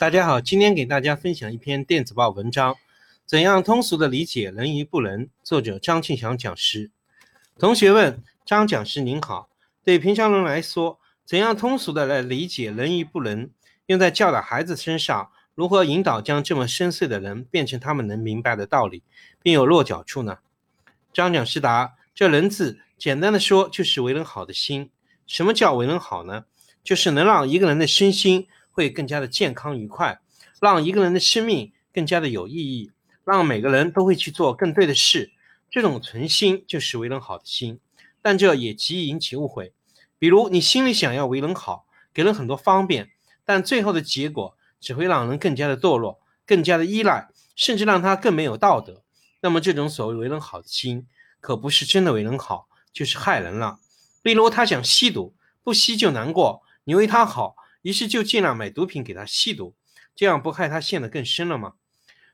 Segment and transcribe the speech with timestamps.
[0.00, 2.74] 大家好，今天给大家分享一篇电子报文章，
[3.26, 5.28] 怎样通俗的理解能与不能？
[5.42, 6.90] 作者张庆祥讲师。
[7.58, 9.50] 同学问张讲师您好，
[9.84, 13.50] 对平常人来说，怎样通俗的来理解能与不能？
[13.88, 19.02] 用在教导孩子身上，如何引导将这么深邃的人变成他们能明白的道理，
[19.42, 20.38] 并有落脚处呢？
[21.12, 24.88] 张讲师答：这人字，简单的说就是为人好的心。
[25.26, 26.46] 什么叫为人好呢？
[26.82, 28.48] 就是能让一个人的身心。
[28.80, 30.20] 会更加的健康愉快，
[30.58, 32.90] 让一个人的生命更加的有意义，
[33.26, 35.32] 让每个人都会去做更对的事。
[35.70, 37.78] 这种存心就是为人好的心，
[38.22, 39.74] 但这也极易引起误会。
[40.18, 41.84] 比如你心里想要为人好，
[42.14, 43.10] 给人很多方便，
[43.44, 49.02] 但最后的结果只会让人更加的堕落，更加的依赖，甚至让他更没有道德。
[49.42, 51.06] 那么这种所谓为人好的心，
[51.42, 53.78] 可不是真的为人好，就是害人了。
[54.22, 57.56] 例如他想吸毒，不吸就难过，你为他好。
[57.82, 59.74] 于是就尽量买毒品给他吸毒，
[60.14, 61.74] 这样不害他陷得更深了吗？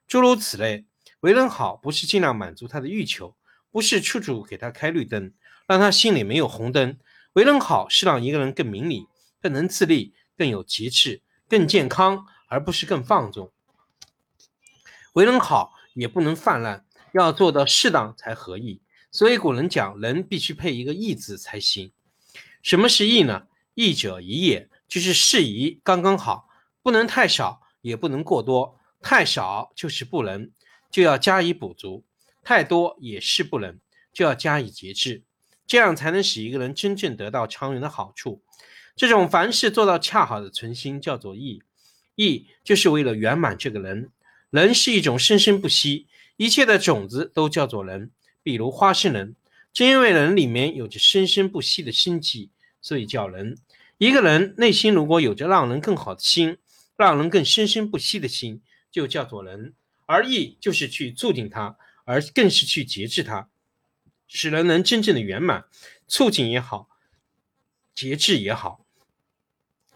[0.06, 0.86] 诸如此类，
[1.20, 3.36] 为人好不是尽量满足他的欲求，
[3.70, 5.32] 不是处处给他开绿灯，
[5.66, 6.98] 让他心里没有红灯。
[7.32, 9.06] 为人好是让一个人更明理、
[9.40, 13.52] 更能自立、更有节制、更健康，而不是更放纵。
[15.12, 18.80] 为人好也不能泛滥，要做到适当才合意。
[19.10, 21.92] 所以古人讲，人必须配一个义字才行。
[22.62, 23.46] 什么是义呢？
[23.74, 24.68] 义者宜也。
[24.88, 26.48] 就是适宜，刚刚好，
[26.82, 28.78] 不能太少，也不能过多。
[29.02, 30.50] 太少就是不能，
[30.90, 32.02] 就要加以补足；
[32.42, 33.78] 太多也是不能，
[34.12, 35.22] 就要加以节制。
[35.66, 38.42] 这样才能使一个人真正得到长远的好处。
[38.94, 41.62] 这种凡事做到恰好的存心，叫做义。
[42.14, 44.10] 义就是为了圆满这个人。
[44.50, 48.10] 人是一种生生不息，一切的种子都叫做人。
[48.42, 49.34] 比如花生仁，
[49.72, 53.58] 正因为人里面有着生生不息的生机，所以叫人。
[53.98, 56.58] 一个人内心如果有着让人更好的心，
[56.96, 59.74] 让人更生生不息的心，就叫做人。
[60.04, 63.48] 而义就是去促进他，而更是去节制他，
[64.28, 65.64] 使人能真正的圆满。
[66.06, 66.88] 促进也好，
[67.94, 68.84] 节制也好，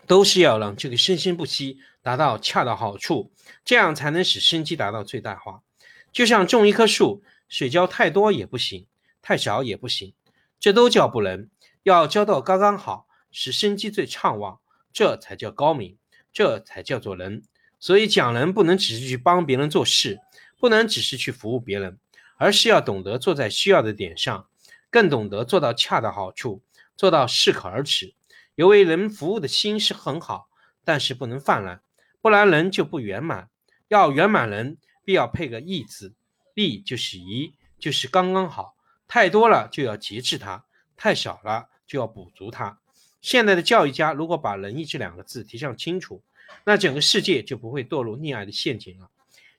[0.07, 3.31] 都是要让这个生生不息达到恰到好处，
[3.65, 5.63] 这样才能使生机达到最大化。
[6.11, 8.87] 就像种一棵树，水浇太多也不行，
[9.21, 10.15] 太少也不行，
[10.59, 11.49] 这都叫不能，
[11.83, 13.07] 要浇到刚刚好。
[13.31, 14.61] 使生机最畅旺，
[14.93, 15.97] 这才叫高明，
[16.33, 17.43] 这才叫做人。
[17.79, 20.21] 所以讲人不能只是去帮别人做事，
[20.59, 21.99] 不能只是去服务别人，
[22.37, 24.49] 而是要懂得坐在需要的点上，
[24.91, 26.63] 更懂得做到恰到好处，
[26.97, 28.15] 做到适可而止。
[28.55, 30.49] 有为人服务的心是很好，
[30.85, 31.81] 但是不能泛滥，
[32.21, 33.49] 不然人就不圆满。
[33.89, 36.15] 要圆满人，必要配个义字，
[36.55, 38.77] 义就是宜，就是刚刚好。
[39.09, 40.67] 太多了就要节制它，
[40.97, 42.79] 太少了就要补足它。
[43.21, 46.23] 现代的教育家如果把仁义这两个字提上清楚，
[46.65, 49.11] 那整个世界就不会堕入溺爱的陷阱了。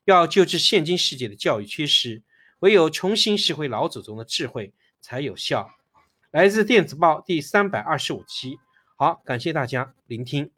[0.06, 2.22] 要救治现今世界的教育缺失，
[2.60, 5.70] 唯有重新拾回老祖宗的智慧才有效。
[6.32, 8.58] 来自电子报第三百二十五期，
[8.98, 10.50] 好，感谢大家聆听。